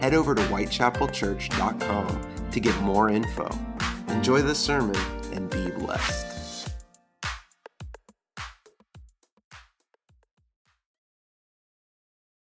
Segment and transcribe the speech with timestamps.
[0.00, 3.48] Head over to whitechapelchurch.com to get more info.
[4.08, 4.96] Enjoy the sermon
[5.32, 6.26] and be blessed.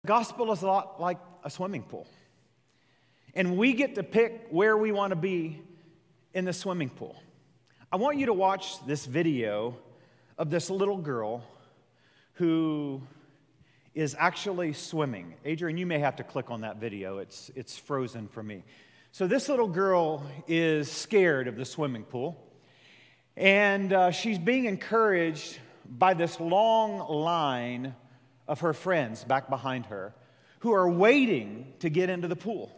[0.02, 2.08] The gospel is a lot like a swimming pool.
[3.36, 5.62] And we get to pick where we want to be
[6.34, 7.16] in the swimming pool.
[7.92, 9.78] I want you to watch this video
[10.38, 11.44] of this little girl
[12.34, 13.02] who
[13.94, 15.36] is actually swimming.
[15.46, 18.64] Adrian, you may have to click on that video, it's, it's frozen for me.
[19.12, 22.36] So, this little girl is scared of the swimming pool,
[23.38, 27.94] and uh, she's being encouraged by this long line
[28.48, 30.16] of her friends back behind her
[30.60, 32.72] who are waiting to get into the pool.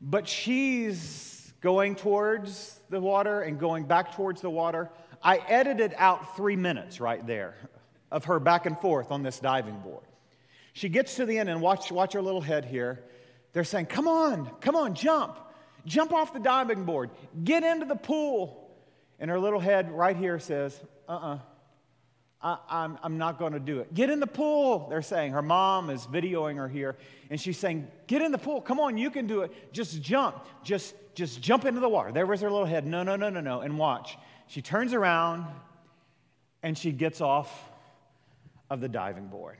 [0.00, 4.90] But she's going towards the water and going back towards the water.
[5.22, 7.56] I edited out three minutes right there
[8.14, 10.04] of her back and forth on this diving board.
[10.72, 13.02] She gets to the end and watch, watch her little head here.
[13.52, 15.36] They're saying, Come on, come on, jump.
[15.84, 17.10] Jump off the diving board.
[17.42, 18.70] Get into the pool.
[19.18, 21.38] And her little head right here says, Uh uh-uh.
[22.40, 23.92] uh I'm, I'm not going to do it.
[23.92, 25.32] Get in the pool, they're saying.
[25.32, 26.96] Her mom is videoing her here,
[27.30, 28.60] and she's saying, Get in the pool.
[28.60, 29.72] Come on, you can do it.
[29.72, 30.46] Just jump.
[30.62, 32.12] Just, just jump into the water.
[32.12, 32.86] There was her little head.
[32.86, 33.60] No, no, no, no, no.
[33.60, 34.16] And watch.
[34.46, 35.46] She turns around
[36.62, 37.70] and she gets off
[38.74, 39.56] of the diving board.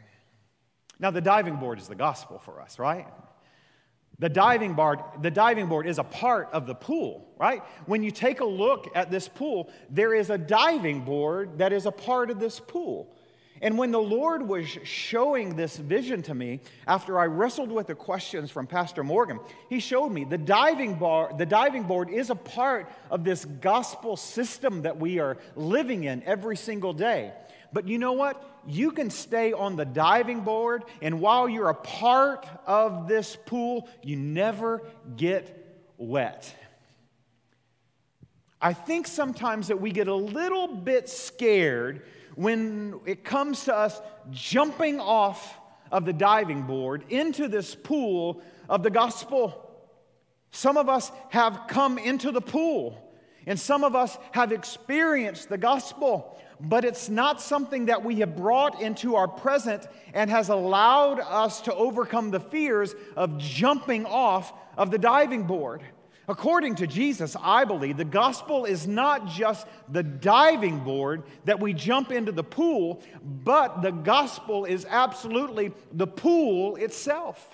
[0.99, 3.07] Now, the diving board is the gospel for us, right?
[4.19, 7.63] The diving board, the diving board is a part of the pool, right?
[7.87, 11.87] When you take a look at this pool, there is a diving board that is
[11.87, 13.15] a part of this pool.
[13.63, 17.95] And when the Lord was showing this vision to me, after I wrestled with the
[17.95, 19.39] questions from Pastor Morgan,
[19.71, 24.17] he showed me the diving, bar, the diving board is a part of this gospel
[24.17, 27.33] system that we are living in every single day.
[27.75, 28.43] But you know what?
[28.67, 33.89] You can stay on the diving board, and while you're a part of this pool,
[34.01, 34.81] you never
[35.17, 36.55] get wet.
[38.63, 44.01] I think sometimes that we get a little bit scared when it comes to us
[44.31, 45.59] jumping off
[45.91, 49.69] of the diving board into this pool of the gospel.
[50.53, 53.13] Some of us have come into the pool,
[53.47, 58.37] and some of us have experienced the gospel but it's not something that we have
[58.37, 64.53] brought into our present and has allowed us to overcome the fears of jumping off
[64.77, 65.83] of the diving board.
[66.27, 71.75] According to Jesus, I believe the gospel is not just the diving board that we
[71.75, 77.51] jump into the pool, but the gospel is absolutely the pool itself.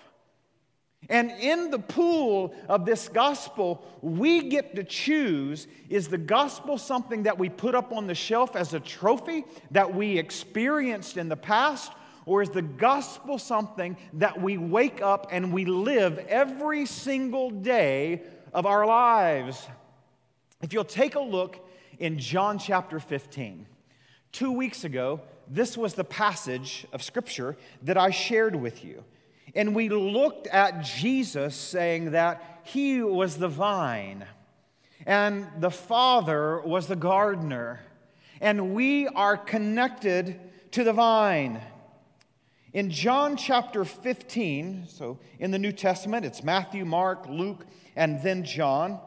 [1.08, 7.24] And in the pool of this gospel, we get to choose is the gospel something
[7.24, 11.36] that we put up on the shelf as a trophy that we experienced in the
[11.36, 11.92] past?
[12.26, 18.22] Or is the gospel something that we wake up and we live every single day
[18.52, 19.66] of our lives?
[20.62, 21.66] If you'll take a look
[21.98, 23.66] in John chapter 15,
[24.32, 29.02] two weeks ago, this was the passage of scripture that I shared with you.
[29.54, 34.26] And we looked at Jesus saying that he was the vine
[35.06, 37.80] and the Father was the gardener,
[38.40, 40.38] and we are connected
[40.72, 41.60] to the vine.
[42.72, 47.66] In John chapter 15, so in the New Testament, it's Matthew, Mark, Luke,
[47.96, 49.00] and then John.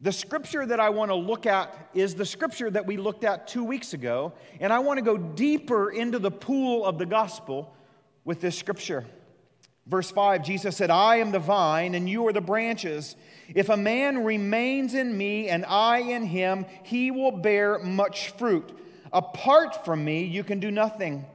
[0.00, 3.46] The scripture that I want to look at is the scripture that we looked at
[3.46, 7.74] two weeks ago, and I want to go deeper into the pool of the gospel
[8.24, 9.04] with this scripture.
[9.86, 13.16] Verse 5, Jesus said, I am the vine, and you are the branches.
[13.52, 18.78] If a man remains in me and I in him, he will bear much fruit.
[19.12, 21.26] Apart from me, you can do nothing.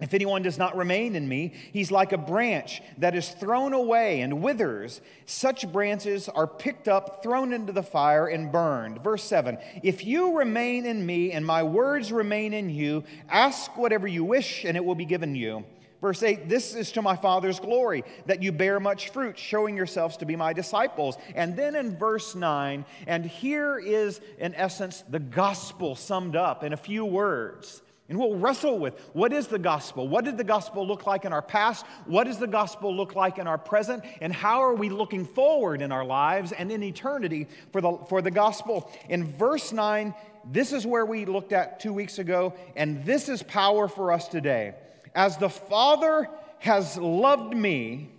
[0.00, 4.22] If anyone does not remain in me, he's like a branch that is thrown away
[4.22, 5.00] and withers.
[5.26, 9.04] Such branches are picked up, thrown into the fire, and burned.
[9.04, 14.08] Verse 7 If you remain in me and my words remain in you, ask whatever
[14.08, 15.64] you wish, and it will be given you.
[16.02, 20.16] Verse 8, this is to my Father's glory, that you bear much fruit, showing yourselves
[20.16, 21.16] to be my disciples.
[21.36, 26.72] And then in verse 9, and here is, in essence, the gospel summed up in
[26.72, 27.82] a few words.
[28.08, 30.08] And we'll wrestle with what is the gospel?
[30.08, 31.86] What did the gospel look like in our past?
[32.06, 34.02] What does the gospel look like in our present?
[34.20, 38.20] And how are we looking forward in our lives and in eternity for the, for
[38.20, 38.90] the gospel?
[39.08, 40.16] In verse 9,
[40.50, 44.26] this is where we looked at two weeks ago, and this is power for us
[44.26, 44.74] today.
[45.14, 46.28] As the Father
[46.58, 48.10] has loved me,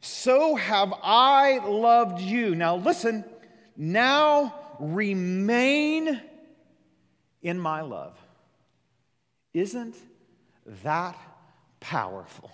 [0.00, 2.54] so have I loved you.
[2.54, 3.24] Now listen,
[3.76, 6.20] now remain
[7.42, 8.18] in my love.
[9.54, 9.96] Isn't
[10.82, 11.16] that
[11.80, 12.50] powerful?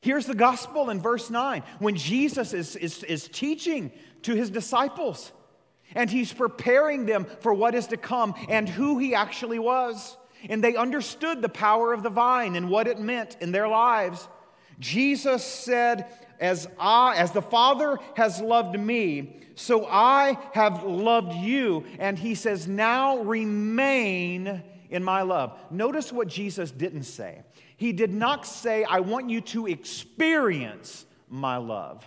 [0.00, 3.92] Here's the gospel in verse 9 when Jesus is, is, is teaching
[4.22, 5.30] to his disciples
[5.94, 10.16] and he's preparing them for what is to come and who he actually was.
[10.48, 14.28] And they understood the power of the vine and what it meant in their lives.
[14.78, 16.06] Jesus said,
[16.40, 21.84] As I, as the Father has loved me, so I have loved you.
[21.98, 25.58] And he says, Now remain in my love.
[25.70, 27.42] Notice what Jesus didn't say.
[27.76, 32.06] He did not say, I want you to experience my love.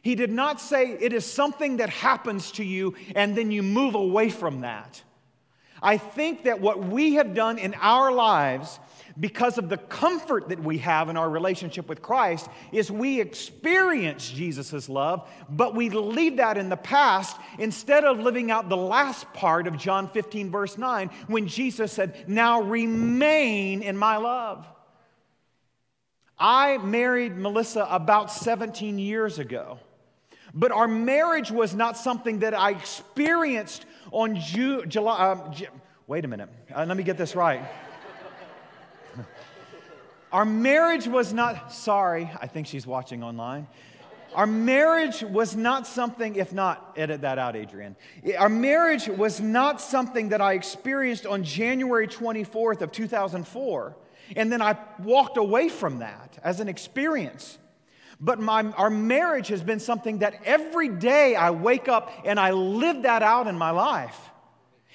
[0.00, 3.94] He did not say it is something that happens to you and then you move
[3.94, 5.02] away from that.
[5.84, 8.80] I think that what we have done in our lives
[9.20, 14.28] because of the comfort that we have in our relationship with Christ is we experience
[14.28, 19.32] Jesus' love, but we leave that in the past instead of living out the last
[19.34, 24.66] part of John 15, verse 9, when Jesus said, Now remain in my love.
[26.36, 29.78] I married Melissa about 17 years ago,
[30.52, 35.16] but our marriage was not something that I experienced on Ju- July.
[35.16, 35.66] Uh, Ju-
[36.06, 37.62] wait a minute, uh, let me get this right.
[40.32, 43.68] Our marriage was not, sorry, I think she's watching online.
[44.34, 47.94] Our marriage was not something, if not, edit that out, Adrian.
[48.36, 53.96] Our marriage was not something that I experienced on January 24th of 2004.
[54.34, 57.58] And then I walked away from that as an experience.
[58.20, 62.52] But my, our marriage has been something that every day I wake up and I
[62.52, 64.18] live that out in my life.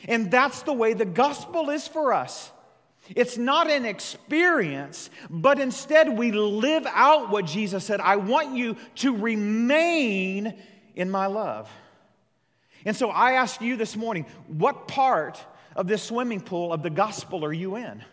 [0.07, 2.51] And that's the way the gospel is for us.
[3.15, 8.77] It's not an experience, but instead we live out what Jesus said I want you
[8.95, 10.53] to remain
[10.95, 11.69] in my love.
[12.85, 15.43] And so I ask you this morning what part
[15.75, 18.03] of this swimming pool of the gospel are you in?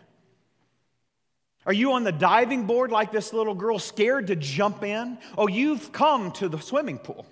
[1.67, 5.17] Are you on the diving board like this little girl, scared to jump in?
[5.37, 7.25] Oh, you've come to the swimming pool.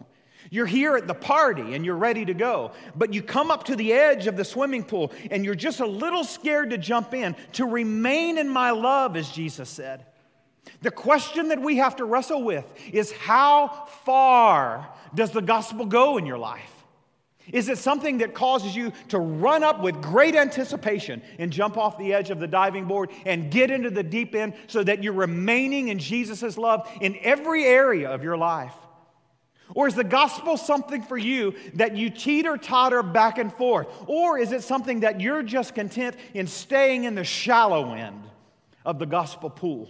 [0.51, 3.77] You're here at the party and you're ready to go, but you come up to
[3.77, 7.35] the edge of the swimming pool and you're just a little scared to jump in,
[7.53, 10.05] to remain in my love, as Jesus said.
[10.81, 16.17] The question that we have to wrestle with is how far does the gospel go
[16.17, 16.74] in your life?
[17.51, 21.97] Is it something that causes you to run up with great anticipation and jump off
[21.97, 25.13] the edge of the diving board and get into the deep end so that you're
[25.13, 28.73] remaining in Jesus' love in every area of your life?
[29.73, 33.87] Or is the gospel something for you that you teeter totter back and forth?
[34.07, 38.23] Or is it something that you're just content in staying in the shallow end
[38.85, 39.89] of the gospel pool?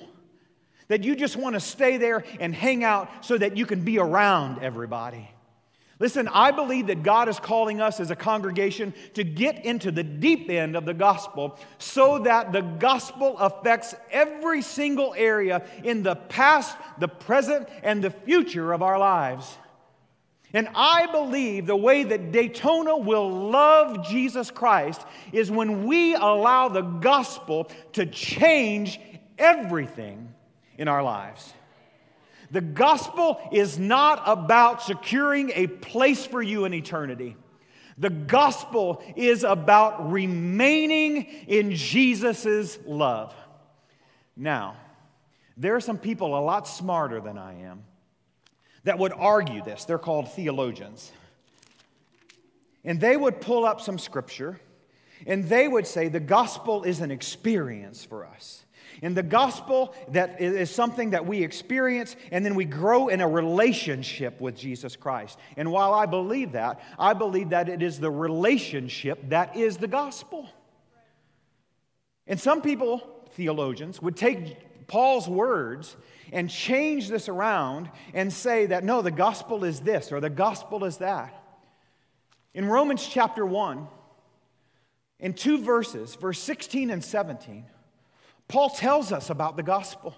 [0.87, 3.99] That you just want to stay there and hang out so that you can be
[3.99, 5.29] around everybody?
[5.97, 10.03] Listen, I believe that God is calling us as a congregation to get into the
[10.03, 16.15] deep end of the gospel so that the gospel affects every single area in the
[16.15, 19.57] past, the present, and the future of our lives.
[20.53, 26.67] And I believe the way that Daytona will love Jesus Christ is when we allow
[26.67, 28.99] the gospel to change
[29.37, 30.33] everything
[30.77, 31.53] in our lives.
[32.51, 37.35] The gospel is not about securing a place for you in eternity.
[37.97, 43.33] The gospel is about remaining in Jesus' love.
[44.35, 44.75] Now,
[45.55, 47.83] there are some people a lot smarter than I am
[48.83, 49.85] that would argue this.
[49.85, 51.11] They're called theologians.
[52.83, 54.59] And they would pull up some scripture
[55.25, 58.64] and they would say the gospel is an experience for us.
[59.01, 63.27] And the gospel that is something that we experience and then we grow in a
[63.27, 65.37] relationship with Jesus Christ.
[65.57, 69.87] And while I believe that, I believe that it is the relationship that is the
[69.87, 70.49] gospel.
[72.27, 75.95] And some people, theologians, would take Paul's words
[76.31, 80.85] and change this around and say that no, the gospel is this or the gospel
[80.85, 81.41] is that.
[82.53, 83.87] In Romans chapter 1,
[85.19, 87.65] in two verses, verse 16 and 17,
[88.47, 90.15] Paul tells us about the gospel.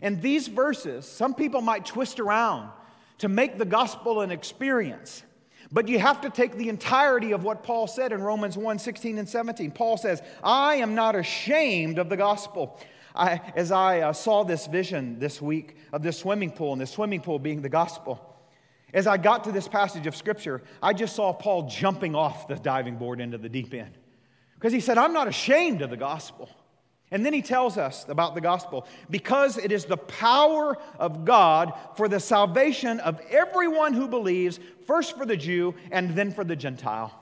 [0.00, 2.70] And these verses, some people might twist around
[3.18, 5.22] to make the gospel an experience.
[5.70, 9.18] But you have to take the entirety of what Paul said in Romans 1 16
[9.18, 9.70] and 17.
[9.70, 12.78] Paul says, I am not ashamed of the gospel.
[13.14, 16.86] I, as I uh, saw this vision this week of this swimming pool, and the
[16.86, 18.36] swimming pool being the gospel,
[18.94, 22.56] as I got to this passage of scripture, I just saw Paul jumping off the
[22.56, 23.96] diving board into the deep end.
[24.54, 26.48] Because he said, I'm not ashamed of the gospel.
[27.12, 31.74] And then he tells us about the gospel because it is the power of God
[31.94, 36.56] for the salvation of everyone who believes, first for the Jew and then for the
[36.56, 37.12] Gentile.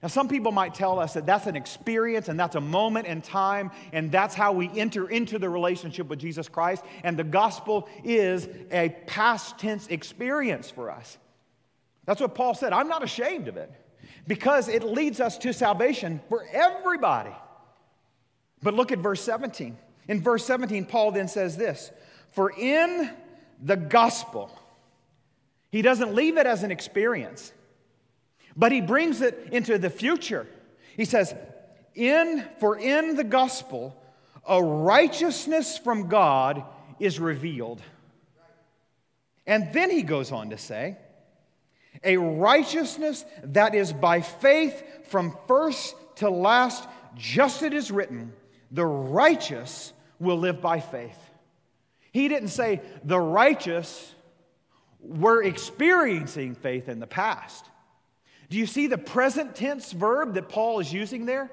[0.00, 3.20] Now, some people might tell us that that's an experience and that's a moment in
[3.20, 6.84] time, and that's how we enter into the relationship with Jesus Christ.
[7.02, 11.18] And the gospel is a past tense experience for us.
[12.04, 12.72] That's what Paul said.
[12.72, 13.72] I'm not ashamed of it
[14.28, 17.34] because it leads us to salvation for everybody.
[18.66, 19.78] But look at verse 17.
[20.08, 21.92] In verse 17, Paul then says this
[22.32, 23.12] For in
[23.62, 24.50] the gospel,
[25.70, 27.52] he doesn't leave it as an experience,
[28.56, 30.48] but he brings it into the future.
[30.96, 31.32] He says,
[31.94, 33.96] in, For in the gospel,
[34.44, 36.64] a righteousness from God
[36.98, 37.80] is revealed.
[39.46, 40.96] And then he goes on to say,
[42.02, 48.32] a righteousness that is by faith from first to last, just as it is written
[48.70, 51.18] the righteous will live by faith.
[52.12, 54.14] He didn't say the righteous
[55.00, 57.64] were experiencing faith in the past.
[58.48, 61.50] Do you see the present tense verb that Paul is using there?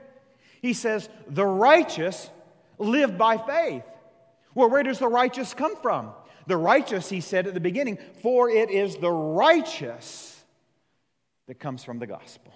[0.61, 2.29] He says, the righteous
[2.77, 3.83] live by faith.
[4.55, 6.11] Well, where does the righteous come from?
[6.47, 10.43] The righteous, he said at the beginning, for it is the righteous
[11.47, 12.53] that comes from the gospel.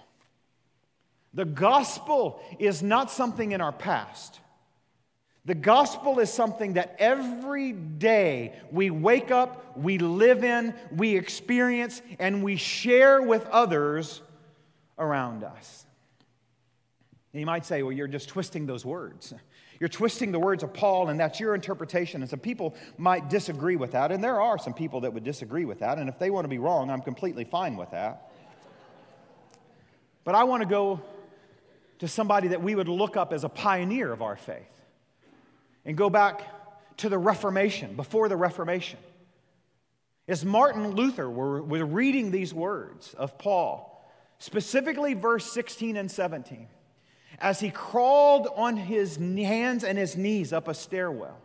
[1.34, 4.40] The gospel is not something in our past.
[5.48, 12.02] The gospel is something that every day we wake up, we live in, we experience,
[12.18, 14.20] and we share with others
[14.98, 15.86] around us.
[17.32, 19.32] And you might say, well, you're just twisting those words.
[19.80, 22.20] You're twisting the words of Paul, and that's your interpretation.
[22.20, 25.64] And some people might disagree with that, and there are some people that would disagree
[25.64, 25.96] with that.
[25.96, 28.32] And if they want to be wrong, I'm completely fine with that.
[30.24, 31.00] But I want to go
[32.00, 34.77] to somebody that we would look up as a pioneer of our faith
[35.88, 36.42] and go back
[36.98, 38.98] to the Reformation, before the Reformation.
[40.28, 44.06] As Martin Luther were reading these words of Paul,
[44.38, 46.68] specifically verse 16 and 17,
[47.38, 51.38] as he crawled on his hands and his knees up a stairwell,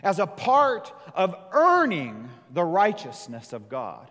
[0.00, 4.08] as a part of earning the righteousness of God,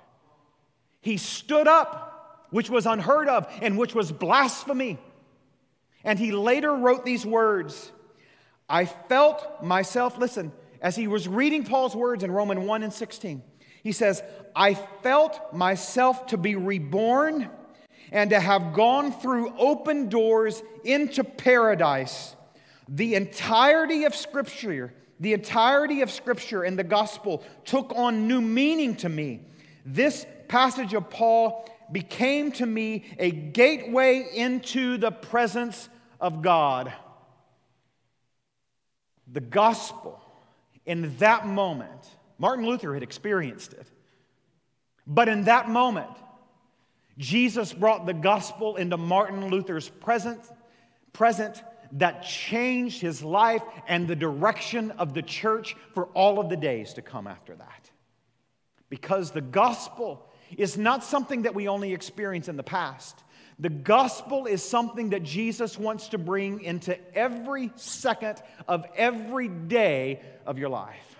[1.00, 4.98] he stood up, which was unheard of and which was blasphemy.
[6.04, 7.90] And he later wrote these words
[8.74, 10.52] I felt myself, listen,
[10.82, 13.44] as he was reading Paul's words in Romans 1 and 16,
[13.84, 14.24] he says,
[14.56, 17.52] I felt myself to be reborn
[18.12, 22.36] and to have gone through open doors into paradise.
[22.90, 28.96] The entirety of Scripture, the entirety of Scripture and the gospel took on new meaning
[28.98, 29.42] to me.
[29.86, 35.90] This passage of Paul became to me a gateway into the presence
[36.20, 36.92] of God
[39.34, 40.22] the gospel
[40.86, 43.88] in that moment, Martin Luther had experienced it.
[45.06, 46.12] But in that moment,
[47.18, 50.40] Jesus brought the gospel into Martin Luther's present,
[51.12, 51.62] present
[51.94, 56.94] that changed his life and the direction of the church for all of the days
[56.94, 57.92] to come after that.
[58.90, 63.24] Because the gospel is not something that we only experience in the past.
[63.60, 70.22] The gospel is something that Jesus wants to bring into every second of every day
[70.46, 71.14] of your life.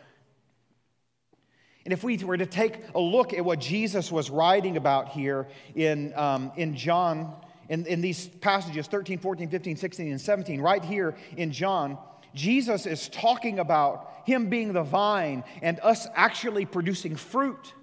[1.86, 5.48] And if we were to take a look at what Jesus was writing about here
[5.76, 7.36] in, um, in John,
[7.68, 11.98] in, in these passages 13, 14, 15, 16, and 17, right here in John,
[12.34, 17.74] Jesus is talking about him being the vine and us actually producing fruit.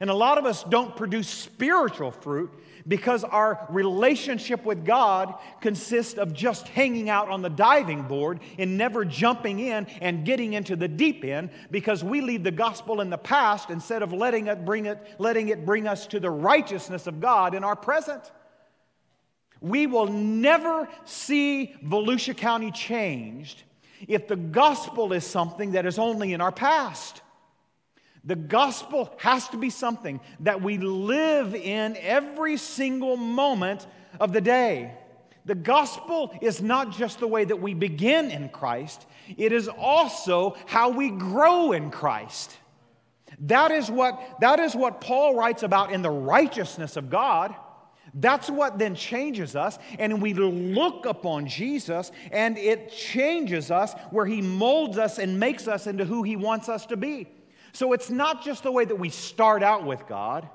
[0.00, 2.50] And a lot of us don't produce spiritual fruit
[2.88, 8.78] because our relationship with God consists of just hanging out on the diving board and
[8.78, 13.10] never jumping in and getting into the deep end because we leave the gospel in
[13.10, 17.06] the past instead of letting it bring, it, letting it bring us to the righteousness
[17.06, 18.22] of God in our present.
[19.60, 23.62] We will never see Volusia County changed
[24.08, 27.20] if the gospel is something that is only in our past.
[28.24, 33.86] The gospel has to be something that we live in every single moment
[34.18, 34.92] of the day.
[35.46, 40.56] The gospel is not just the way that we begin in Christ, it is also
[40.66, 42.56] how we grow in Christ.
[43.40, 47.54] That is what, that is what Paul writes about in the righteousness of God.
[48.12, 49.78] That's what then changes us.
[49.98, 55.68] And we look upon Jesus, and it changes us where he molds us and makes
[55.68, 57.28] us into who he wants us to be.
[57.72, 60.48] So it's not just the way that we start out with God,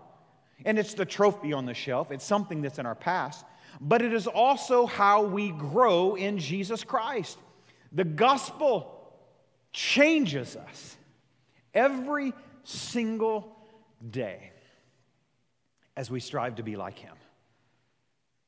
[0.66, 3.46] and it's the trophy on the shelf, it's something that's in our past,
[3.82, 7.38] but it is also how we grow in Jesus Christ.
[7.92, 8.92] The gospel
[9.74, 10.98] changes us
[11.74, 13.56] every single
[14.10, 14.52] day
[15.98, 17.16] as we strive to be like Him.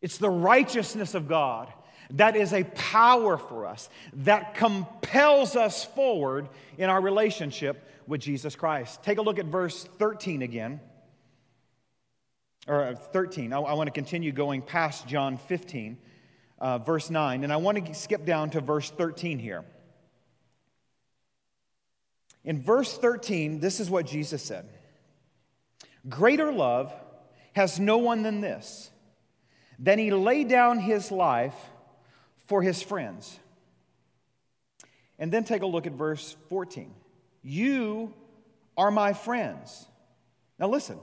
[0.02, 1.72] It's the righteousness of God
[2.12, 6.48] that is a power for us that compels us forward
[6.78, 9.04] in our relationship with Jesus Christ.
[9.04, 10.80] Take a look at verse 13 again.
[12.68, 13.54] Or uh, 13.
[13.54, 15.98] I, I want to continue going past John 15,
[16.60, 19.64] uh, verse 9, and I want to skip down to verse 13 here.
[22.44, 24.68] In verse 13, this is what Jesus said
[26.08, 26.94] Greater love
[27.54, 28.90] has no one than this,
[29.80, 31.56] than he laid down his life
[32.48, 33.40] for his friends.
[35.20, 36.94] And then take a look at verse 14.
[37.50, 38.14] You
[38.76, 39.86] are my friends.
[40.60, 41.00] Now listen,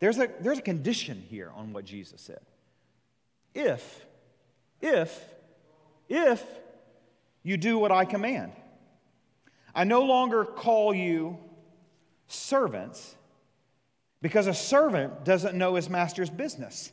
[0.00, 2.40] there's a, there's a condition here on what Jesus said.
[3.54, 4.04] If,
[4.80, 5.16] if,
[6.08, 6.44] if
[7.44, 8.50] you do what I command.
[9.72, 11.38] I no longer call you
[12.26, 13.14] servants
[14.20, 16.90] because a servant doesn't know his master's business.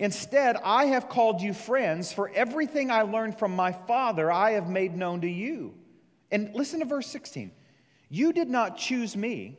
[0.00, 4.68] Instead, I have called you friends, for everything I learned from my Father I have
[4.68, 5.74] made known to you.
[6.32, 7.52] And listen to verse 16.
[8.08, 9.58] You did not choose me,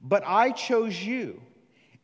[0.00, 1.42] but I chose you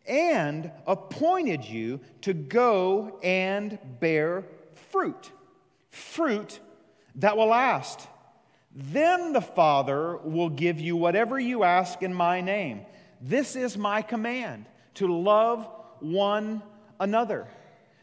[0.06, 4.44] and appointed you to go and bear
[4.90, 5.30] fruit.
[5.90, 6.60] Fruit
[7.16, 8.06] that will last.
[8.74, 12.86] Then the Father will give you whatever you ask in my name.
[13.20, 15.68] This is my command to love
[16.00, 16.62] one
[17.00, 17.48] another.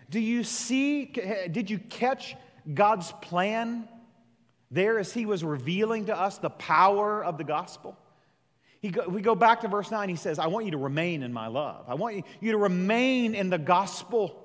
[0.09, 2.35] Do you see, did you catch
[2.73, 3.87] God's plan
[4.71, 7.97] there as He was revealing to us the power of the gospel?
[8.91, 11.33] Go, we go back to verse 9, he says, I want you to remain in
[11.33, 11.85] my love.
[11.87, 14.41] I want you, you to remain in the gospel.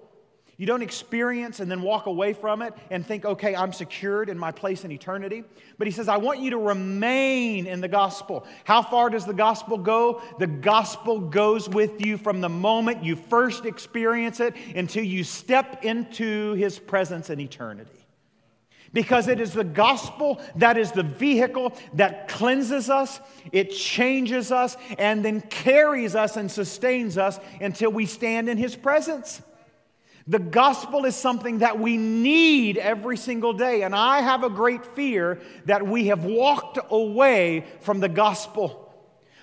[0.56, 4.38] You don't experience and then walk away from it and think, okay, I'm secured in
[4.38, 5.42] my place in eternity.
[5.78, 8.46] But he says, I want you to remain in the gospel.
[8.64, 10.20] How far does the gospel go?
[10.38, 15.82] The gospel goes with you from the moment you first experience it until you step
[15.82, 17.99] into his presence in eternity.
[18.92, 23.20] Because it is the gospel that is the vehicle that cleanses us,
[23.52, 28.74] it changes us, and then carries us and sustains us until we stand in his
[28.74, 29.42] presence.
[30.26, 33.82] The gospel is something that we need every single day.
[33.82, 38.92] And I have a great fear that we have walked away from the gospel.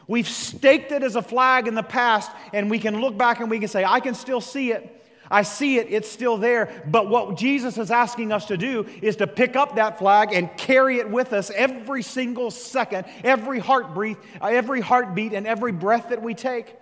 [0.08, 3.50] We've staked it as a flag in the past, and we can look back and
[3.50, 4.94] we can say, I can still see it.
[5.30, 6.84] I see it, it's still there.
[6.88, 10.56] But what Jesus is asking us to do is to pick up that flag and
[10.58, 16.10] carry it with us every single second, every heartbeat, uh, every heartbeat, and every breath
[16.10, 16.76] that we take.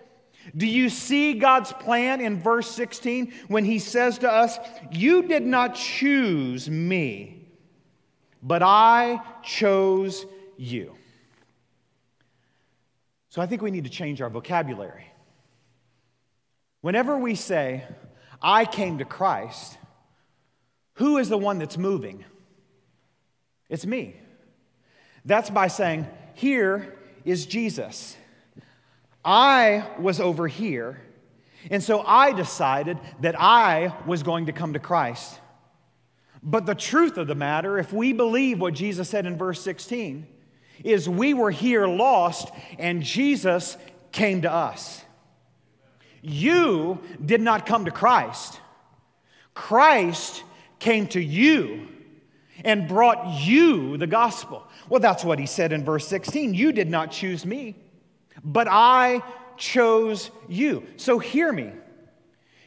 [0.56, 4.58] Do you see God's plan in verse 16 when he says to us,
[4.92, 7.48] You did not choose me,
[8.44, 10.26] but I chose
[10.58, 10.94] you?
[13.30, 15.08] So I think we need to change our vocabulary.
[16.82, 17.84] Whenever we say,
[18.48, 19.76] I came to Christ,
[20.94, 22.24] who is the one that's moving?
[23.70, 24.16] It's me.
[25.26, 28.16] That's by saying, Here is Jesus.
[29.26, 31.02] I was over here,
[31.72, 35.40] and so I decided that I was going to come to Christ.
[36.44, 40.28] But the truth of the matter, if we believe what Jesus said in verse 16,
[40.84, 43.76] is we were here lost and Jesus
[44.12, 45.05] came to us.
[46.26, 48.60] You did not come to Christ,
[49.54, 50.44] Christ
[50.80, 51.88] came to you
[52.64, 54.66] and brought you the gospel.
[54.90, 56.54] Well, that's what he said in verse 16.
[56.54, 57.76] You did not choose me
[58.46, 59.24] but I
[59.58, 60.86] chose you.
[60.98, 61.72] So hear me.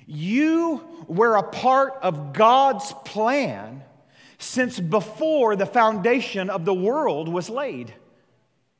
[0.06, 3.84] You were a part of God's plan
[4.38, 7.92] since before the foundation of the world was laid.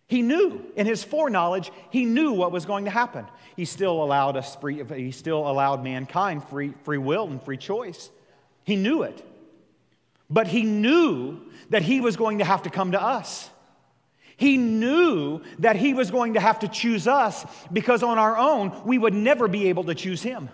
[0.09, 3.27] He knew in his foreknowledge, he knew what was going to happen.
[3.57, 8.11] He still allowed us free, he still allowed mankind free, free will and free choice.
[8.64, 9.25] He knew it.
[10.31, 11.40] But he knew
[11.71, 13.51] that he was going to have to come to us.
[14.37, 18.73] He knew that he was going to have to choose us because on our own,
[18.85, 20.49] we would never be able to choose him.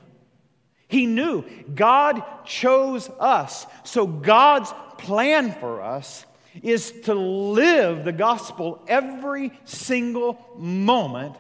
[0.89, 3.67] He knew God chose us.
[3.85, 6.25] So God's plan for us
[6.63, 11.37] is to live the gospel every single moment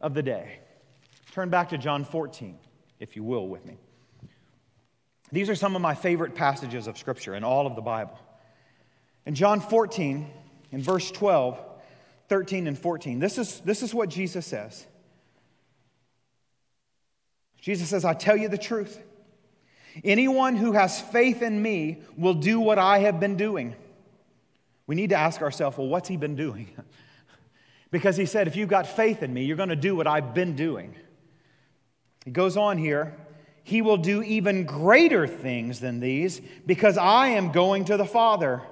[0.00, 0.58] of the day.
[1.32, 2.58] Turn back to John 14,
[2.98, 3.78] if you will, with me.
[5.32, 8.18] These are some of my favorite passages of Scripture in all of the Bible.
[9.26, 10.28] In John 14,
[10.72, 11.58] in verse 12,
[12.28, 14.86] 13, and 14, this is, this is what Jesus says.
[17.60, 18.98] Jesus says, I tell you the truth.
[20.02, 23.74] Anyone who has faith in me will do what I have been doing.
[24.90, 26.68] We need to ask ourselves, well, what's he been doing?
[27.92, 30.34] because he said, if you've got faith in me, you're going to do what I've
[30.34, 30.96] been doing.
[32.24, 33.16] He goes on here,
[33.62, 38.62] he will do even greater things than these because I am going to the Father.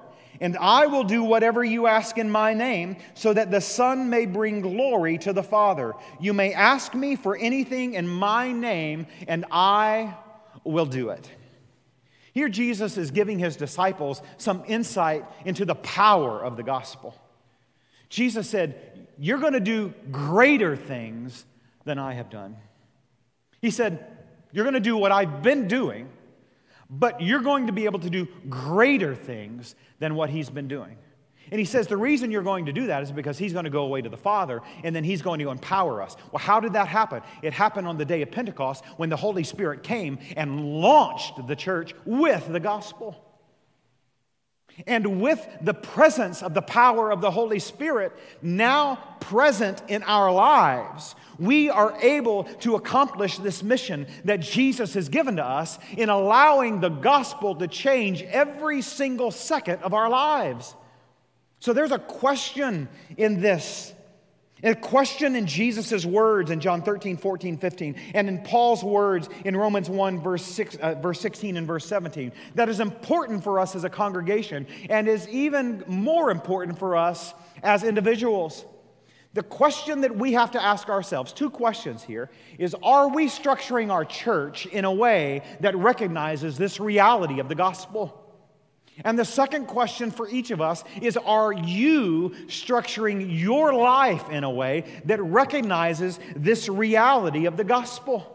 [0.41, 4.27] And I will do whatever you ask in my name, so that the Son may
[4.27, 5.95] bring glory to the Father.
[6.19, 10.17] You may ask me for anything in my name, and I
[10.65, 11.31] will do it.
[12.39, 17.21] Here, Jesus is giving his disciples some insight into the power of the gospel.
[18.11, 21.45] Jesus said, You're going to do greater things
[21.85, 22.55] than I have done.
[23.61, 24.07] He said,
[24.53, 26.11] You're going to do what I've been doing,
[26.89, 30.97] but you're going to be able to do greater things than what he's been doing.
[31.51, 33.71] And he says the reason you're going to do that is because he's going to
[33.71, 36.17] go away to the Father and then he's going to empower us.
[36.33, 37.23] Well, how did that happen?
[37.43, 41.57] It happened on the day of Pentecost when the Holy Spirit came and launched the
[41.57, 43.25] church with the gospel.
[44.87, 50.31] And with the presence of the power of the Holy Spirit now present in our
[50.31, 56.11] lives, we are able to accomplish this mission that Jesus has given to us in
[56.11, 60.77] allowing the gospel to change every single second of our lives.
[61.61, 63.93] So there's a question in this.
[64.65, 69.57] A question in Jesus' words in John 13, 14, 15, and in Paul's words in
[69.57, 73.77] Romans 1, verse, 6, uh, verse 16 and verse 17, that is important for us
[73.77, 78.65] as a congregation and is even more important for us as individuals.
[79.35, 83.93] The question that we have to ask ourselves, two questions here, is Are we structuring
[83.93, 88.28] our church in a way that recognizes this reality of the gospel?
[89.05, 94.45] And the second question for each of us is Are you structuring your life in
[94.45, 98.35] a way that recognizes this reality of the gospel?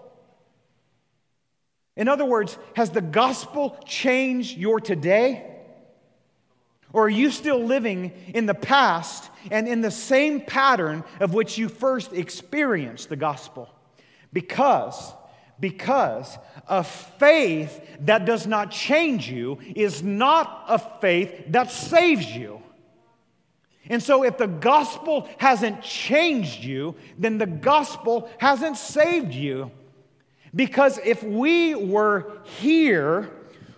[1.96, 5.50] In other words, has the gospel changed your today?
[6.92, 11.58] Or are you still living in the past and in the same pattern of which
[11.58, 13.70] you first experienced the gospel?
[14.32, 15.12] Because,
[15.60, 16.38] because
[16.68, 22.62] a faith that does not change you is not a faith that saves you.
[23.90, 29.72] And so, if the gospel hasn't changed you, then the gospel hasn't saved you.
[30.56, 33.30] Because if we were here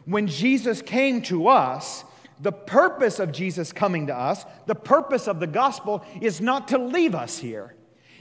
[0.06, 2.04] when Jesus came to us,
[2.40, 6.78] the purpose of Jesus coming to us, the purpose of the gospel, is not to
[6.78, 7.74] leave us here,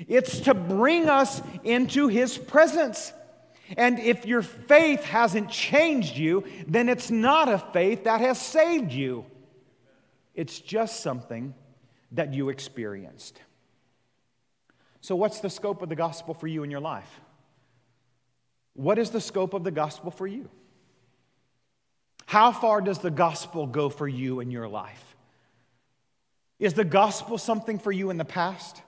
[0.09, 3.13] it's to bring us into his presence.
[3.77, 8.93] And if your faith hasn't changed you, then it's not a faith that has saved
[8.93, 9.25] you.
[10.35, 11.55] It's just something
[12.13, 13.41] that you experienced.
[15.01, 17.21] So, what's the scope of the gospel for you in your life?
[18.75, 20.49] What is the scope of the gospel for you?
[22.27, 25.15] How far does the gospel go for you in your life?
[26.59, 28.83] Is the gospel something for you in the past?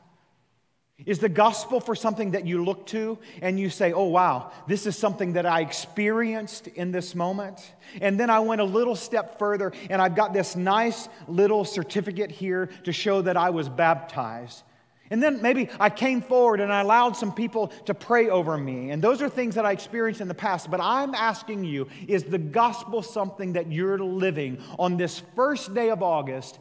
[1.04, 4.86] Is the gospel for something that you look to and you say, oh, wow, this
[4.86, 7.60] is something that I experienced in this moment?
[8.00, 12.30] And then I went a little step further and I've got this nice little certificate
[12.30, 14.62] here to show that I was baptized.
[15.10, 18.90] And then maybe I came forward and I allowed some people to pray over me.
[18.90, 20.70] And those are things that I experienced in the past.
[20.70, 25.90] But I'm asking you is the gospel something that you're living on this first day
[25.90, 26.58] of August,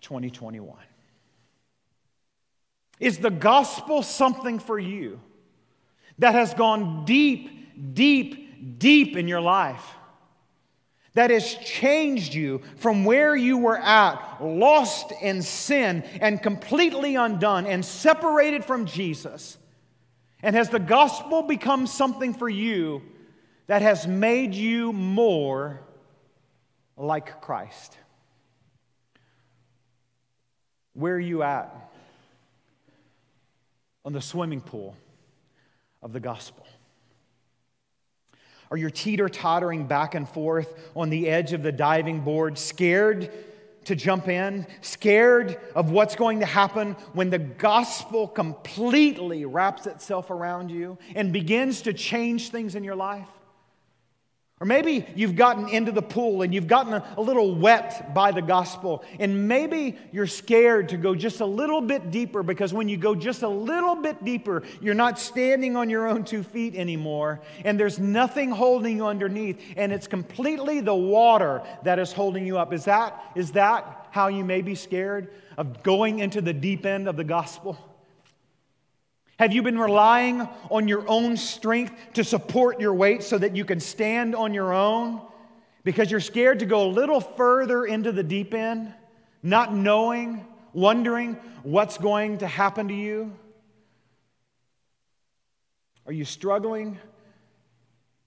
[0.00, 0.74] 2021?
[3.00, 5.20] Is the gospel something for you
[6.18, 9.84] that has gone deep, deep, deep in your life?
[11.14, 17.66] That has changed you from where you were at, lost in sin and completely undone
[17.66, 19.58] and separated from Jesus?
[20.42, 23.02] And has the gospel become something for you
[23.66, 25.80] that has made you more
[26.96, 27.96] like Christ?
[30.94, 31.87] Where are you at?
[34.04, 34.96] On the swimming pool
[36.02, 36.66] of the gospel?
[38.70, 43.30] Are you teeter tottering back and forth on the edge of the diving board, scared
[43.84, 50.30] to jump in, scared of what's going to happen when the gospel completely wraps itself
[50.30, 53.28] around you and begins to change things in your life?
[54.60, 58.42] Or maybe you've gotten into the pool and you've gotten a, little wet by the
[58.42, 59.04] gospel.
[59.20, 63.14] And maybe you're scared to go just a little bit deeper because when you go
[63.14, 67.40] just a little bit deeper, you're not standing on your own two feet anymore.
[67.64, 69.60] And there's nothing holding you underneath.
[69.76, 72.72] And it's completely the water that is holding you up.
[72.72, 77.08] Is that, is that how you may be scared of going into the deep end
[77.08, 77.78] of the gospel?
[79.38, 83.64] Have you been relying on your own strength to support your weight so that you
[83.64, 85.20] can stand on your own?
[85.84, 88.92] Because you're scared to go a little further into the deep end,
[89.40, 93.32] not knowing, wondering what's going to happen to you?
[96.04, 96.98] Are you struggling,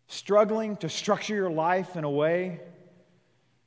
[0.08, 2.62] struggling to structure your life in a way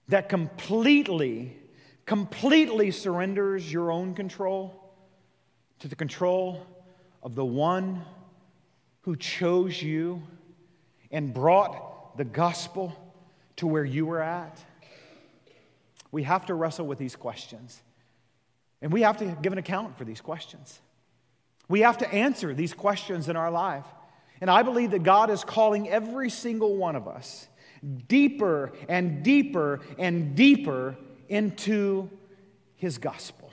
[0.08, 1.58] that completely,
[2.06, 4.94] completely surrenders your own control
[5.80, 6.66] to the control
[7.24, 8.02] of the one
[9.00, 10.22] who chose you
[11.10, 12.94] and brought the gospel
[13.56, 14.62] to where you were at?
[16.12, 17.82] We have to wrestle with these questions.
[18.80, 20.78] And we have to give an account for these questions.
[21.68, 23.86] We have to answer these questions in our life.
[24.40, 27.48] And I believe that God is calling every single one of us
[28.08, 30.96] deeper and deeper and deeper
[31.28, 32.10] into
[32.76, 33.50] His gospel.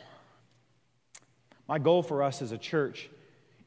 [1.67, 3.09] My goal for us as a church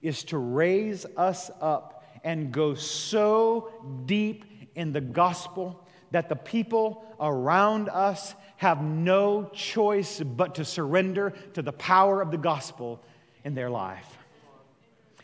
[0.04, 3.72] is to raise us up and go so
[4.04, 11.32] deep in the gospel that the people around us have no choice but to surrender
[11.54, 13.02] to the power of the gospel
[13.44, 14.18] in their life.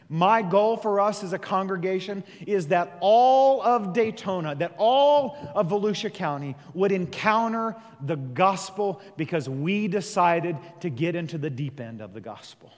[0.08, 5.68] My goal for us as a congregation is that all of Daytona, that all of
[5.68, 12.00] Volusia County would encounter the gospel because we decided to get into the deep end
[12.00, 12.72] of the gospel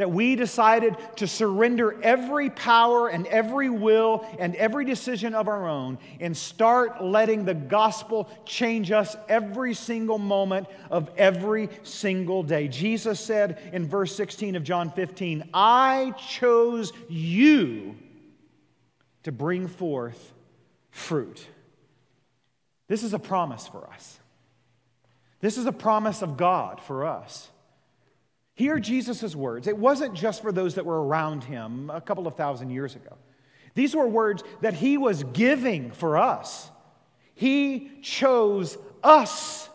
[0.00, 5.68] that we decided to surrender every power and every will and every decision of our
[5.68, 12.66] own and start letting the gospel change us every single moment of every single day.
[12.66, 17.94] Jesus said in verse 16 of John 15, I chose you
[19.24, 20.32] to bring forth
[20.90, 21.46] fruit.
[22.88, 24.18] This is a promise for us.
[25.40, 27.49] This is a promise of God for us.
[28.60, 29.66] Hear Jesus' words.
[29.66, 33.16] It wasn't just for those that were around him a couple of thousand years ago.
[33.74, 36.70] These were words that he was giving for us.
[37.34, 39.70] He chose us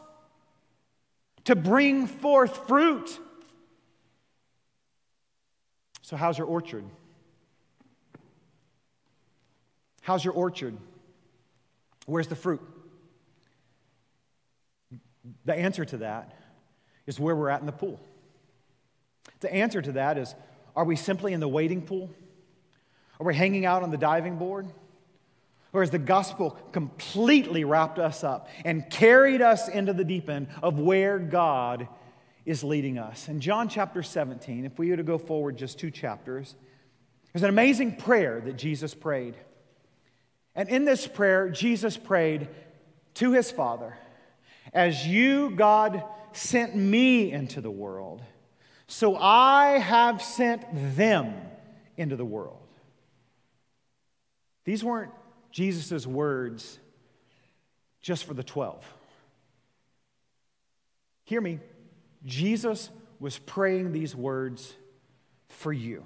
[1.46, 3.20] to bring forth fruit.
[6.04, 6.86] So, how's your orchard?
[10.04, 10.78] How's your orchard?
[12.06, 12.62] Where's the fruit?
[15.44, 16.38] The answer to that
[17.08, 18.00] is where we're at in the pool.
[19.40, 20.34] The answer to that is
[20.76, 22.10] are we simply in the waiting pool?
[23.20, 24.68] Are we hanging out on the diving board?
[25.72, 30.48] Or has the gospel completely wrapped us up and carried us into the deep end
[30.64, 31.88] of where God
[32.46, 33.28] is leading us?
[33.28, 36.56] In John chapter 17, if we were to go forward just two chapters,
[37.34, 39.36] there's an amazing prayer that Jesus prayed.
[40.56, 42.48] And in this prayer, Jesus prayed
[43.16, 43.98] to his Father,
[44.74, 48.22] As you, God, sent me into the world,
[48.88, 50.64] so I have sent
[50.96, 51.34] them
[51.98, 52.62] into the world.
[54.66, 55.12] These weren't
[55.52, 56.80] Jesus' words
[58.02, 58.84] just for the 12.
[61.24, 61.60] Hear me.
[62.26, 64.74] Jesus was praying these words
[65.48, 66.04] for you.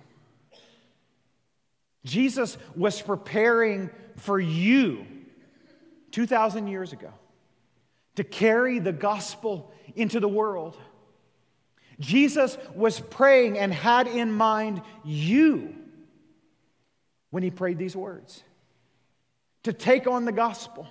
[2.06, 5.06] Jesus was preparing for you
[6.12, 7.12] 2,000 years ago
[8.16, 10.78] to carry the gospel into the world.
[12.00, 15.76] Jesus was praying and had in mind you
[17.30, 18.44] when he prayed these words
[19.64, 20.88] to take on the gospel.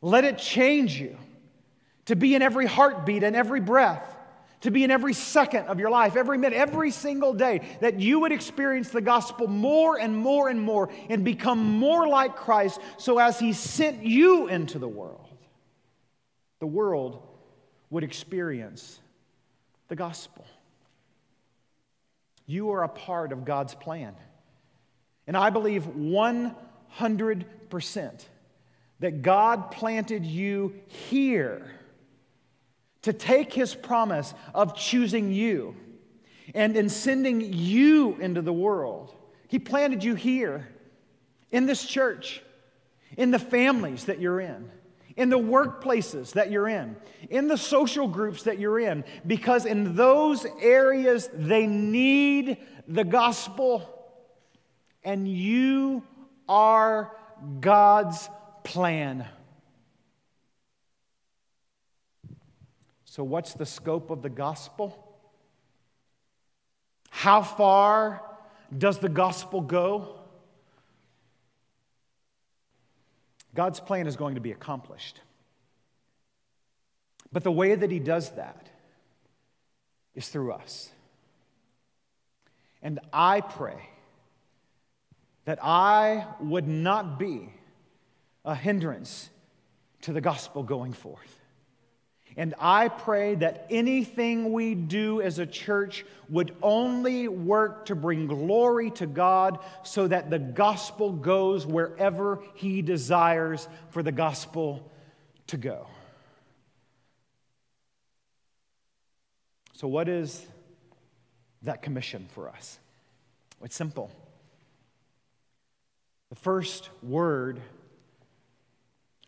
[0.00, 1.16] Let it change you,
[2.04, 4.04] to be in every heartbeat and every breath,
[4.60, 8.20] to be in every second of your life, every minute, every single day, that you
[8.20, 13.18] would experience the gospel more and more and more and become more like Christ so
[13.18, 15.28] as he sent you into the world,
[16.60, 17.26] the world
[17.90, 19.00] would experience
[19.88, 20.44] the gospel.
[22.46, 24.14] You are a part of God's plan.
[25.26, 28.24] And I believe 100%
[29.00, 31.70] that God planted you here
[33.02, 35.76] to take his promise of choosing you
[36.54, 39.14] and in sending you into the world.
[39.48, 40.68] He planted you here
[41.50, 42.42] in this church,
[43.16, 44.70] in the families that you're in
[45.16, 46.96] in the workplaces that you're in,
[47.30, 53.92] in the social groups that you're in, because in those areas they need the gospel,
[55.02, 56.02] and you
[56.48, 57.16] are
[57.60, 58.28] God's
[58.62, 59.26] plan.
[63.04, 65.02] So, what's the scope of the gospel?
[67.08, 68.20] How far
[68.76, 70.20] does the gospel go?
[73.56, 75.20] God's plan is going to be accomplished.
[77.32, 78.70] But the way that He does that
[80.14, 80.90] is through us.
[82.82, 83.88] And I pray
[85.46, 87.52] that I would not be
[88.44, 89.30] a hindrance
[90.02, 91.35] to the gospel going forth.
[92.38, 98.26] And I pray that anything we do as a church would only work to bring
[98.26, 104.90] glory to God so that the gospel goes wherever He desires for the gospel
[105.46, 105.86] to go.
[109.72, 110.44] So, what is
[111.62, 112.78] that commission for us?
[113.62, 114.10] It's simple.
[116.28, 117.62] The first word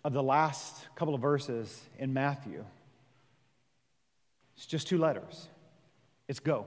[0.04, 2.64] of the last couple of verses in Matthew
[4.58, 5.48] it's just two letters.
[6.26, 6.66] It's go.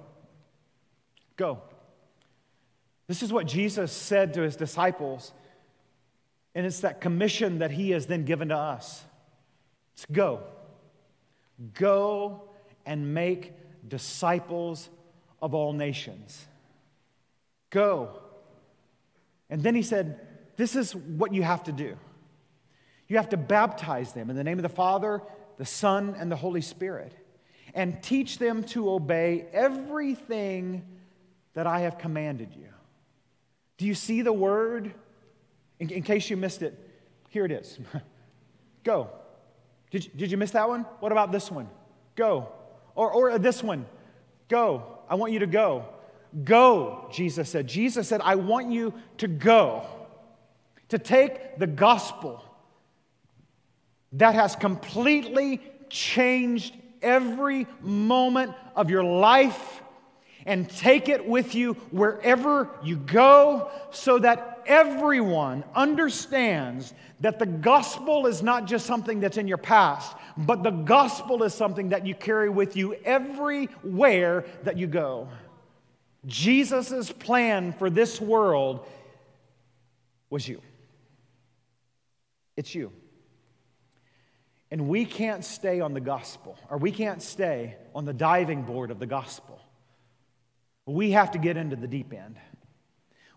[1.36, 1.62] Go.
[3.08, 5.34] This is what Jesus said to his disciples,
[6.56, 9.04] and it's that commission that he has then given to us.
[9.94, 10.40] It's go.
[11.74, 12.44] Go
[12.86, 13.52] and make
[13.86, 14.88] disciples
[15.42, 16.46] of all nations.
[17.72, 18.22] Go.
[19.50, 20.18] And then he said,
[20.56, 21.98] This is what you have to do.
[23.10, 25.22] You have to baptize them in the name of the Father,
[25.58, 27.14] the Son, and the Holy Spirit
[27.74, 30.86] and teach them to obey everything
[31.54, 32.68] that I have commanded you.
[33.78, 34.94] Do you see the word?
[35.80, 36.78] In, in case you missed it,
[37.30, 37.80] here it is
[38.84, 39.10] Go.
[39.92, 40.86] Did, did you miss that one?
[41.00, 41.70] What about this one?
[42.16, 42.48] Go.
[42.96, 43.86] Or, or this one?
[44.48, 45.00] Go.
[45.10, 45.86] I want you to go.
[46.44, 47.68] Go, Jesus said.
[47.68, 49.86] Jesus said, I want you to go,
[50.90, 52.44] to take the gospel
[54.14, 59.82] that has completely changed every moment of your life
[60.46, 68.26] and take it with you wherever you go so that everyone understands that the gospel
[68.26, 72.16] is not just something that's in your past, but the gospel is something that you
[72.16, 75.28] carry with you everywhere that you go.
[76.26, 78.86] Jesus' plan for this world
[80.30, 80.62] was you.
[82.58, 82.92] It's you.
[84.72, 88.90] And we can't stay on the gospel, or we can't stay on the diving board
[88.90, 89.60] of the gospel.
[90.86, 92.38] We have to get into the deep end.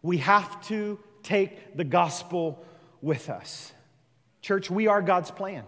[0.00, 2.64] We have to take the gospel
[3.02, 3.72] with us.
[4.42, 5.64] Church, we are God's plan.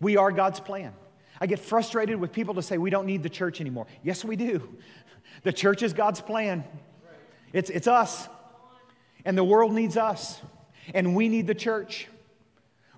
[0.00, 0.94] We are God's plan.
[1.40, 3.86] I get frustrated with people to say we don't need the church anymore.
[4.02, 4.68] Yes, we do.
[5.42, 6.64] The church is God's plan.
[7.52, 8.28] It's, it's us.
[9.24, 10.40] And the world needs us.
[10.94, 12.08] And we need the church.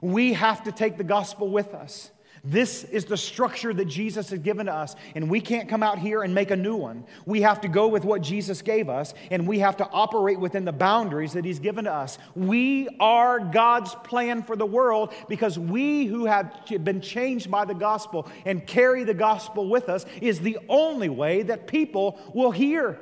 [0.00, 2.10] We have to take the gospel with us.
[2.44, 5.98] This is the structure that Jesus has given to us, and we can't come out
[5.98, 7.04] here and make a new one.
[7.26, 10.64] We have to go with what Jesus gave us, and we have to operate within
[10.64, 12.18] the boundaries that He's given to us.
[12.34, 17.74] We are God's plan for the world because we who have been changed by the
[17.74, 23.00] gospel and carry the gospel with us is the only way that people will hear.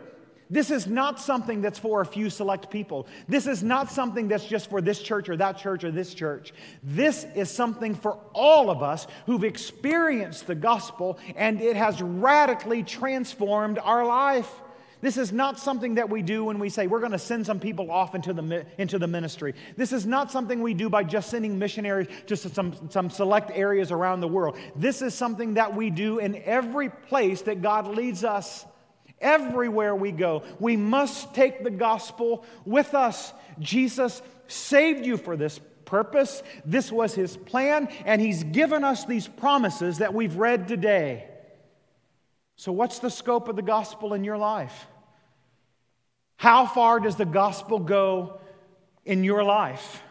[0.48, 3.06] This is not something that's for a few select people.
[3.28, 6.52] This is not something that's just for this church or that church or this church.
[6.82, 12.84] This is something for all of us who've experienced the gospel and it has radically
[12.84, 14.50] transformed our life.
[15.02, 17.60] This is not something that we do when we say we're going to send some
[17.60, 19.54] people off into the, into the ministry.
[19.76, 23.92] This is not something we do by just sending missionaries to some, some select areas
[23.92, 24.56] around the world.
[24.74, 28.64] This is something that we do in every place that God leads us.
[29.20, 33.32] Everywhere we go, we must take the gospel with us.
[33.58, 36.42] Jesus saved you for this purpose.
[36.64, 41.24] This was his plan, and he's given us these promises that we've read today.
[42.56, 44.86] So, what's the scope of the gospel in your life?
[46.36, 48.40] How far does the gospel go
[49.04, 50.02] in your life?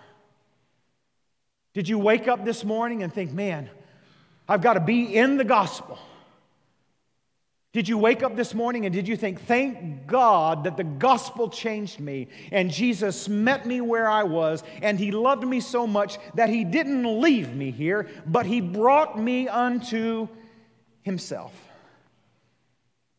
[1.73, 3.69] Did you wake up this morning and think, man,
[4.47, 5.99] I've got to be in the gospel?
[7.75, 11.49] Did you wake up this morning and did you think, thank God that the gospel
[11.49, 16.17] changed me and Jesus met me where I was and he loved me so much
[16.35, 20.29] that he didn't leave me here, but he brought me unto
[21.01, 21.51] himself?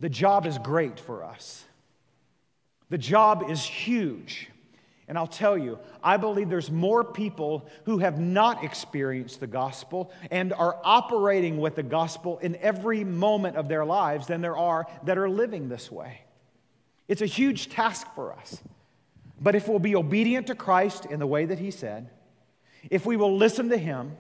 [0.01, 1.67] The job is great for us,
[2.89, 4.49] the job is huge.
[5.09, 10.11] And I'll tell you, I believe there's more people who have not experienced the gospel
[10.31, 14.87] and are operating with the gospel in every moment of their lives than there are
[15.05, 16.23] that are living this way.
[17.07, 18.61] It's a huge task for us.
[19.41, 22.11] But if we'll be obedient to Christ in the way that He said,
[22.91, 24.17] if we will listen to Him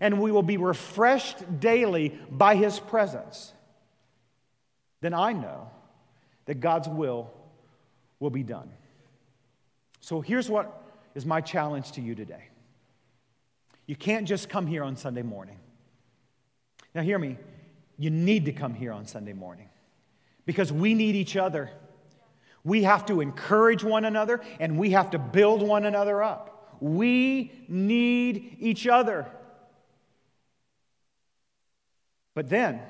[0.00, 3.52] and we will be refreshed daily by His presence,
[5.00, 5.70] then I know
[6.44, 7.32] that God's will
[8.20, 8.70] will be done.
[10.00, 10.82] So here's what
[11.14, 12.44] is my challenge to you today
[13.86, 15.58] you can't just come here on Sunday morning.
[16.94, 17.36] Now, hear me.
[17.98, 19.68] You need to come here on Sunday morning
[20.46, 21.70] because we need each other.
[22.62, 26.76] We have to encourage one another and we have to build one another up.
[26.80, 29.26] We need each other.
[32.34, 32.80] But then,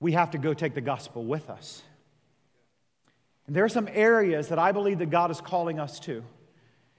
[0.00, 1.82] we have to go take the gospel with us.
[3.46, 6.24] And there are some areas that I believe that God is calling us to.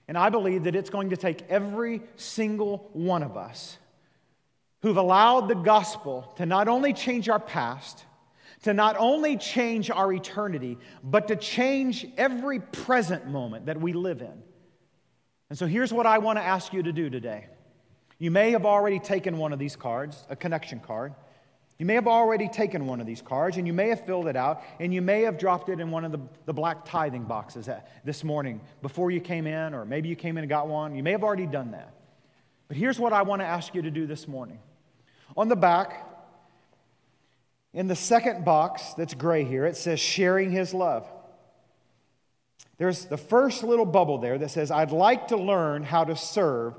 [0.07, 3.77] And I believe that it's going to take every single one of us
[4.81, 8.05] who've allowed the gospel to not only change our past,
[8.63, 14.21] to not only change our eternity, but to change every present moment that we live
[14.21, 14.43] in.
[15.49, 17.47] And so here's what I want to ask you to do today.
[18.19, 21.13] You may have already taken one of these cards, a connection card.
[21.77, 24.35] You may have already taken one of these cards and you may have filled it
[24.35, 27.69] out and you may have dropped it in one of the, the black tithing boxes
[28.03, 30.95] this morning before you came in, or maybe you came in and got one.
[30.95, 31.93] You may have already done that.
[32.67, 34.59] But here's what I want to ask you to do this morning.
[35.35, 36.03] On the back,
[37.73, 41.07] in the second box that's gray here, it says sharing his love.
[42.79, 46.75] There's the first little bubble there that says, I'd like to learn how to serve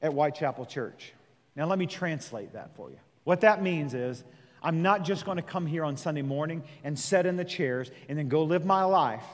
[0.00, 1.12] at Whitechapel Church.
[1.56, 2.98] Now, let me translate that for you.
[3.24, 4.24] What that means is,
[4.62, 7.90] I'm not just going to come here on Sunday morning and sit in the chairs
[8.08, 9.24] and then go live my life.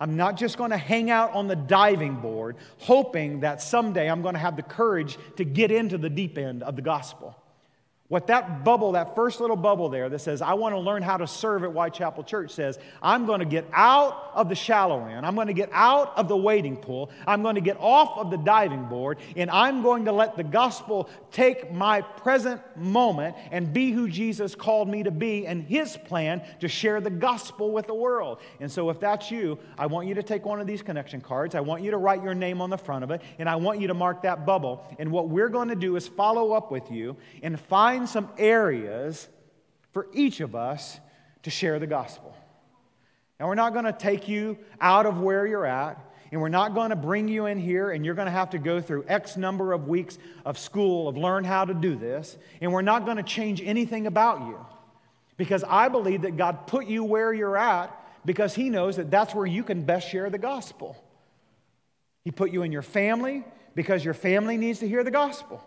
[0.00, 4.22] I'm not just going to hang out on the diving board hoping that someday I'm
[4.22, 7.36] going to have the courage to get into the deep end of the gospel.
[8.10, 11.16] What that bubble, that first little bubble there that says, I want to learn how
[11.16, 15.24] to serve at Whitechapel Church says, I'm going to get out of the shallow end.
[15.24, 17.12] I'm going to get out of the wading pool.
[17.24, 19.18] I'm going to get off of the diving board.
[19.36, 24.56] And I'm going to let the gospel take my present moment and be who Jesus
[24.56, 28.40] called me to be and his plan to share the gospel with the world.
[28.58, 31.54] And so if that's you, I want you to take one of these connection cards.
[31.54, 33.22] I want you to write your name on the front of it.
[33.38, 34.84] And I want you to mark that bubble.
[34.98, 38.28] And what we're going to do is follow up with you and find find some
[38.38, 39.28] areas
[39.92, 40.98] for each of us
[41.42, 42.34] to share the gospel.
[43.38, 45.98] Now, we're not going to take you out of where you're at,
[46.32, 48.58] and we're not going to bring you in here and you're going to have to
[48.58, 52.72] go through X number of weeks of school of learn how to do this, and
[52.72, 54.58] we're not going to change anything about you.
[55.36, 57.94] Because I believe that God put you where you're at
[58.24, 60.96] because He knows that that's where you can best share the gospel.
[62.24, 63.44] He put you in your family
[63.74, 65.62] because your family needs to hear the gospel.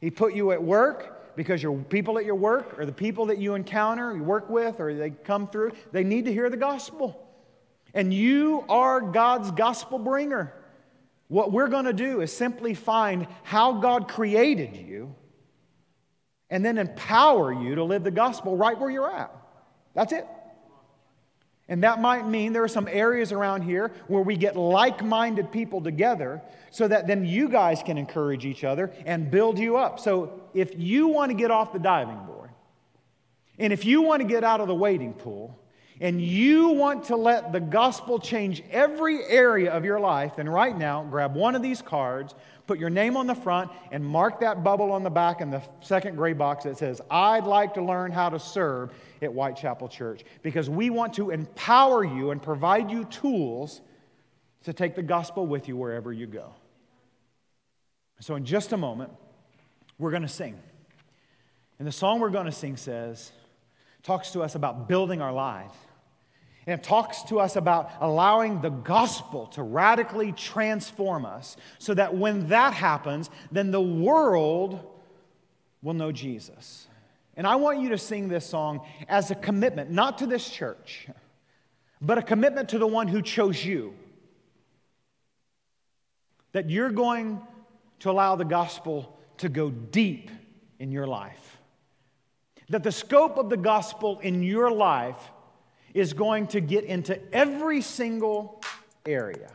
[0.00, 3.38] He put you at work because your people at your work or the people that
[3.38, 7.28] you encounter, you work with, or they come through, they need to hear the gospel.
[7.94, 10.54] And you are God's gospel bringer.
[11.28, 15.14] What we're going to do is simply find how God created you
[16.50, 19.34] and then empower you to live the gospel right where you're at.
[19.94, 20.26] That's it.
[21.72, 25.50] And that might mean there are some areas around here where we get like minded
[25.50, 29.98] people together so that then you guys can encourage each other and build you up.
[29.98, 32.50] So if you want to get off the diving board,
[33.58, 35.58] and if you want to get out of the wading pool,
[36.02, 40.76] and you want to let the gospel change every area of your life, then right
[40.76, 42.34] now, grab one of these cards,
[42.66, 45.62] put your name on the front, and mark that bubble on the back in the
[45.80, 48.92] second gray box that says, I'd like to learn how to serve
[49.22, 50.24] at Whitechapel Church.
[50.42, 53.80] Because we want to empower you and provide you tools
[54.64, 56.52] to take the gospel with you wherever you go.
[58.18, 59.12] So, in just a moment,
[60.00, 60.58] we're going to sing.
[61.78, 63.30] And the song we're going to sing says,
[64.02, 65.74] talks to us about building our lives.
[66.66, 72.16] And it talks to us about allowing the gospel to radically transform us so that
[72.16, 74.80] when that happens, then the world
[75.82, 76.86] will know Jesus.
[77.36, 81.08] And I want you to sing this song as a commitment, not to this church,
[82.00, 83.94] but a commitment to the one who chose you.
[86.52, 87.40] That you're going
[88.00, 90.30] to allow the gospel to go deep
[90.78, 91.58] in your life.
[92.68, 95.30] That the scope of the gospel in your life
[95.94, 98.62] is going to get into every single
[99.06, 99.50] area.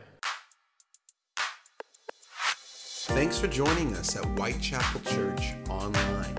[3.08, 6.36] Thanks for joining us at Whitechapel Church online.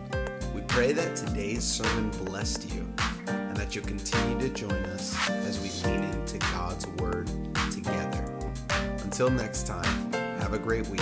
[0.55, 2.87] We pray that today's sermon blessed you
[3.27, 7.27] and that you'll continue to join us as we lean into God's Word
[7.71, 8.23] together.
[9.03, 11.01] Until next time, have a great week